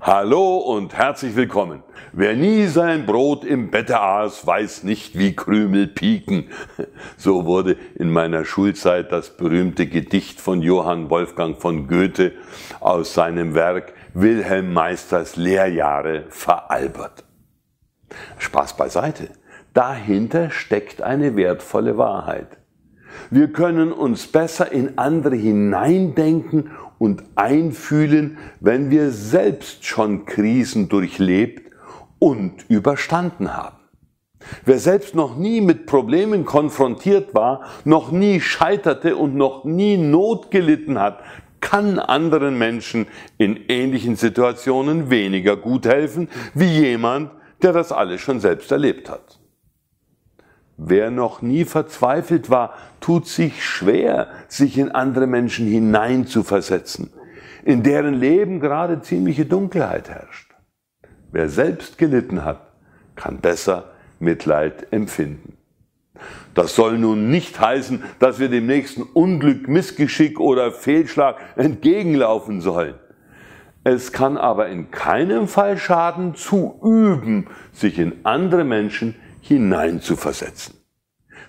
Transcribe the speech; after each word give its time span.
Hallo 0.00 0.58
und 0.58 0.94
herzlich 0.94 1.36
willkommen. 1.36 1.82
Wer 2.12 2.36
nie 2.36 2.66
sein 2.66 3.06
Brot 3.06 3.44
im 3.44 3.70
Bette 3.70 3.98
aß, 3.98 4.46
weiß 4.46 4.82
nicht, 4.84 5.18
wie 5.18 5.34
Krümel 5.34 5.86
pieken. 5.86 6.50
So 7.16 7.46
wurde 7.46 7.76
in 7.94 8.10
meiner 8.10 8.44
Schulzeit 8.44 9.10
das 9.10 9.36
berühmte 9.38 9.86
Gedicht 9.86 10.38
von 10.38 10.60
Johann 10.60 11.08
Wolfgang 11.08 11.58
von 11.58 11.88
Goethe 11.88 12.32
aus 12.78 13.14
seinem 13.14 13.54
Werk 13.54 13.94
Wilhelm 14.12 14.74
Meisters 14.74 15.36
Lehrjahre 15.36 16.24
veralbert. 16.28 17.24
Spaß 18.38 18.76
beiseite. 18.76 19.30
Dahinter 19.72 20.50
steckt 20.50 21.00
eine 21.00 21.36
wertvolle 21.36 21.96
Wahrheit. 21.96 22.58
Wir 23.30 23.48
können 23.52 23.92
uns 23.92 24.26
besser 24.26 24.70
in 24.72 24.98
andere 24.98 25.36
hineindenken 25.36 26.70
und 26.98 27.22
einfühlen, 27.34 28.38
wenn 28.60 28.90
wir 28.90 29.10
selbst 29.10 29.84
schon 29.84 30.24
Krisen 30.24 30.88
durchlebt 30.88 31.72
und 32.18 32.64
überstanden 32.68 33.56
haben. 33.56 33.76
Wer 34.64 34.78
selbst 34.78 35.14
noch 35.14 35.36
nie 35.36 35.60
mit 35.60 35.86
Problemen 35.86 36.44
konfrontiert 36.44 37.34
war, 37.34 37.64
noch 37.84 38.12
nie 38.12 38.40
scheiterte 38.40 39.16
und 39.16 39.34
noch 39.34 39.64
nie 39.64 39.96
Not 39.96 40.50
gelitten 40.50 41.00
hat, 41.00 41.20
kann 41.60 41.98
anderen 41.98 42.58
Menschen 42.58 43.06
in 43.38 43.58
ähnlichen 43.68 44.14
Situationen 44.14 45.10
weniger 45.10 45.56
gut 45.56 45.86
helfen 45.86 46.28
wie 46.54 46.80
jemand, 46.80 47.30
der 47.62 47.72
das 47.72 47.90
alles 47.90 48.20
schon 48.20 48.40
selbst 48.40 48.70
erlebt 48.70 49.10
hat. 49.10 49.40
Wer 50.76 51.10
noch 51.10 51.40
nie 51.40 51.64
verzweifelt 51.64 52.50
war, 52.50 52.74
tut 53.00 53.26
sich 53.26 53.64
schwer, 53.64 54.28
sich 54.48 54.76
in 54.76 54.90
andere 54.90 55.26
Menschen 55.26 55.66
hineinzuversetzen, 55.66 57.12
in 57.64 57.82
deren 57.82 58.14
Leben 58.14 58.60
gerade 58.60 59.00
ziemliche 59.00 59.46
Dunkelheit 59.46 60.10
herrscht. 60.10 60.54
Wer 61.32 61.48
selbst 61.48 61.98
gelitten 61.98 62.44
hat, 62.44 62.72
kann 63.14 63.38
besser 63.38 63.92
Mitleid 64.18 64.92
empfinden. 64.92 65.56
Das 66.54 66.74
soll 66.74 66.98
nun 66.98 67.30
nicht 67.30 67.60
heißen, 67.60 68.02
dass 68.18 68.38
wir 68.38 68.48
dem 68.48 68.66
nächsten 68.66 69.02
Unglück, 69.02 69.68
Missgeschick 69.68 70.40
oder 70.40 70.72
Fehlschlag 70.72 71.36
entgegenlaufen 71.56 72.60
sollen. 72.60 72.94
Es 73.84 74.12
kann 74.12 74.36
aber 74.36 74.68
in 74.68 74.90
keinem 74.90 75.46
Fall 75.46 75.78
schaden, 75.78 76.34
zu 76.34 76.80
üben, 76.82 77.46
sich 77.72 77.98
in 77.98 78.14
andere 78.24 78.64
Menschen 78.64 79.14
hineinzuversetzen. 79.46 80.74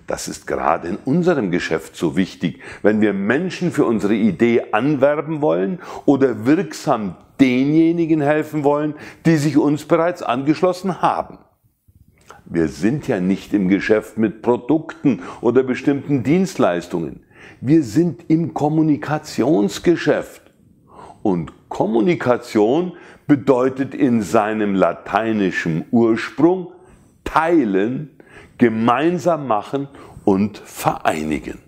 Das 0.07 0.27
ist 0.29 0.47
gerade 0.47 0.87
in 0.87 0.95
unserem 0.95 1.51
Geschäft 1.51 1.95
so 1.97 2.15
wichtig, 2.15 2.61
wenn 2.81 3.01
wir 3.01 3.13
Menschen 3.13 3.71
für 3.71 3.85
unsere 3.85 4.15
Idee 4.15 4.71
anwerben 4.71 5.41
wollen 5.41 5.79
oder 6.05 6.45
wirksam 6.45 7.15
denjenigen 7.39 8.21
helfen 8.21 8.63
wollen, 8.63 8.95
die 9.25 9.35
sich 9.35 9.57
uns 9.57 9.85
bereits 9.85 10.23
angeschlossen 10.23 11.01
haben. 11.01 11.39
Wir 12.45 12.69
sind 12.69 13.09
ja 13.09 13.19
nicht 13.19 13.53
im 13.53 13.67
Geschäft 13.67 14.17
mit 14.17 14.41
Produkten 14.41 15.21
oder 15.41 15.63
bestimmten 15.63 16.23
Dienstleistungen. 16.23 17.25
Wir 17.59 17.83
sind 17.83 18.23
im 18.29 18.53
Kommunikationsgeschäft. 18.53 20.43
Und 21.21 21.51
Kommunikation 21.67 22.93
bedeutet 23.27 23.93
in 23.93 24.21
seinem 24.21 24.75
lateinischen 24.75 25.83
Ursprung 25.91 26.71
teilen, 27.27 28.17
gemeinsam 28.57 29.47
machen 29.47 29.87
und 30.23 30.57
vereinigen. 30.57 31.59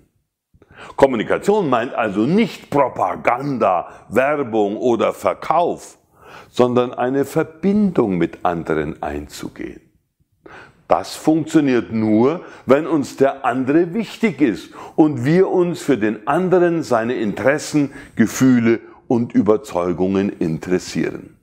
Kommunikation 0.96 1.70
meint 1.70 1.94
also 1.94 2.22
nicht 2.22 2.70
Propaganda, 2.70 3.90
Werbung 4.10 4.78
oder 4.78 5.14
Verkauf, 5.14 5.98
sondern 6.50 6.94
eine 6.94 7.26
Verbindung 7.26 8.18
mit 8.18 8.46
anderen 8.46 9.04
einzugehen. 9.04 9.82
Das 10.88 11.16
funktioniert 11.16 11.92
nur, 11.92 12.42
wenn 12.66 12.88
uns 12.88 13.18
der 13.18 13.46
andere 13.46 13.94
wichtig 13.94 14.42
ist 14.42 14.72
und 14.96 15.24
wir 15.24 15.50
uns 15.50 15.82
für 15.82 15.98
den 15.98 16.28
anderen 16.28 16.82
seine 16.82 17.14
Interessen, 17.16 17.92
Gefühle 18.16 18.80
und 19.08 19.34
Überzeugungen 19.34 20.30
interessieren. 20.30 21.36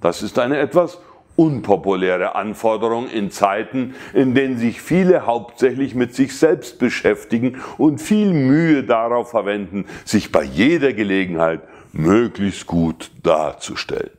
Das 0.00 0.22
ist 0.22 0.38
eine 0.38 0.58
etwas 0.58 0.98
unpopuläre 1.36 2.34
Anforderung 2.34 3.08
in 3.08 3.30
Zeiten, 3.30 3.94
in 4.12 4.34
denen 4.34 4.58
sich 4.58 4.80
viele 4.80 5.26
hauptsächlich 5.26 5.94
mit 5.94 6.14
sich 6.14 6.36
selbst 6.36 6.78
beschäftigen 6.78 7.60
und 7.78 8.00
viel 8.00 8.32
Mühe 8.32 8.82
darauf 8.82 9.30
verwenden, 9.30 9.86
sich 10.04 10.32
bei 10.32 10.42
jeder 10.42 10.92
Gelegenheit 10.92 11.60
möglichst 11.92 12.66
gut 12.66 13.10
darzustellen. 13.22 14.10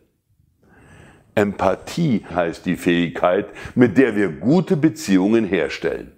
Empathie 1.36 2.26
heißt 2.34 2.66
die 2.66 2.76
Fähigkeit, 2.76 3.48
mit 3.76 3.98
der 3.98 4.16
wir 4.16 4.30
gute 4.30 4.76
Beziehungen 4.76 5.46
herstellen. 5.46 6.17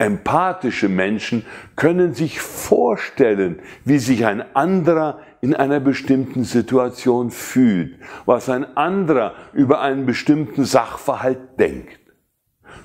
Empathische 0.00 0.88
Menschen 0.88 1.44
können 1.76 2.14
sich 2.14 2.40
vorstellen, 2.40 3.58
wie 3.84 3.98
sich 3.98 4.24
ein 4.24 4.42
anderer 4.56 5.20
in 5.42 5.54
einer 5.54 5.78
bestimmten 5.78 6.44
Situation 6.44 7.30
fühlt, 7.30 7.98
was 8.24 8.48
ein 8.48 8.78
anderer 8.78 9.34
über 9.52 9.82
einen 9.82 10.06
bestimmten 10.06 10.64
Sachverhalt 10.64 11.58
denkt. 11.58 12.00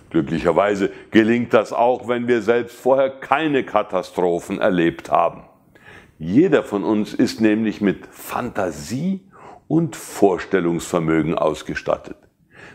Glücklicherweise 0.10 0.90
gelingt 1.12 1.54
das 1.54 1.72
auch, 1.72 2.10
wenn 2.10 2.28
wir 2.28 2.42
selbst 2.42 2.76
vorher 2.76 3.12
keine 3.12 3.64
Katastrophen 3.64 4.60
erlebt 4.60 5.10
haben. 5.10 5.44
Jeder 6.20 6.64
von 6.64 6.84
uns 6.84 7.14
ist 7.14 7.40
nämlich 7.40 7.80
mit 7.80 8.08
Fantasie 8.08 9.32
und 9.70 9.96
Vorstellungsvermögen 9.96 11.34
ausgestattet. 11.34 12.18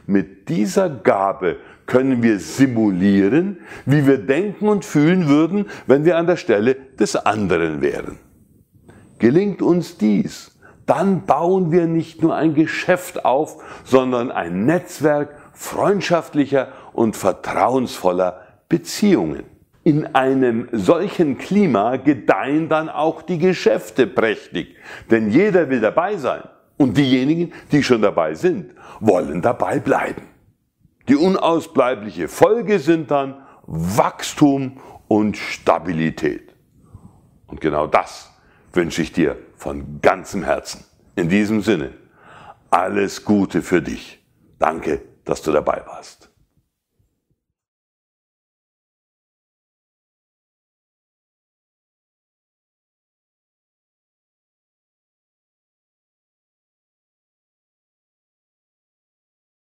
Mit 0.07 0.49
dieser 0.49 0.91
Gabe 0.91 1.57
können 1.87 2.23
wir 2.23 2.39
simulieren, 2.39 3.59
wie 3.85 4.07
wir 4.07 4.19
denken 4.19 4.69
und 4.69 4.85
fühlen 4.85 5.27
würden, 5.27 5.67
wenn 5.87 6.05
wir 6.05 6.17
an 6.17 6.27
der 6.27 6.37
Stelle 6.37 6.77
des 6.99 7.17
anderen 7.17 7.81
wären. 7.81 8.19
Gelingt 9.19 9.61
uns 9.61 9.99
dies, 9.99 10.57
dann 10.87 11.27
bauen 11.27 11.73
wir 11.73 11.87
nicht 11.87 12.23
nur 12.23 12.35
ein 12.35 12.55
Geschäft 12.55 13.25
auf, 13.25 13.63
sondern 13.85 14.31
ein 14.31 14.67
Netzwerk 14.67 15.37
freundschaftlicher 15.53 16.69
und 16.93 17.17
vertrauensvoller 17.17 18.41
Beziehungen. 18.69 19.45
In 19.83 20.15
einem 20.15 20.69
solchen 20.73 21.39
Klima 21.39 21.97
gedeihen 21.97 22.69
dann 22.69 22.89
auch 22.89 23.23
die 23.23 23.39
Geschäfte 23.39 24.07
prächtig, 24.07 24.77
denn 25.11 25.31
jeder 25.31 25.71
will 25.71 25.81
dabei 25.81 26.17
sein 26.17 26.43
und 26.81 26.97
diejenigen, 26.97 27.53
die 27.73 27.83
schon 27.83 28.01
dabei 28.01 28.33
sind, 28.33 28.75
wollen 29.01 29.43
dabei 29.43 29.79
bleiben. 29.81 30.23
Die 31.09 31.15
unausbleibliche 31.15 32.27
Folge 32.27 32.79
sind 32.79 33.11
dann 33.11 33.35
Wachstum 33.67 34.81
und 35.07 35.37
Stabilität. 35.37 36.55
Und 37.49 37.61
genau 37.61 37.87
das 37.87 38.31
wünsche 38.73 39.03
ich 39.03 39.13
dir 39.13 39.37
von 39.59 40.01
ganzem 40.01 40.43
Herzen. 40.43 40.87
In 41.17 41.29
diesem 41.29 41.61
Sinne, 41.61 41.93
alles 42.71 43.27
Gute 43.27 43.61
für 43.61 43.83
dich. 43.83 44.25
Danke, 44.59 45.03
dass 45.27 45.43
du 45.43 45.53
dabei 45.53 45.83
warst. 45.87 46.31